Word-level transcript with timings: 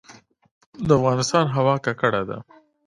د 0.87 0.89
افغانستان 0.99 1.45
هوا 1.55 1.75
ککړه 1.85 2.21
ده 2.29 2.37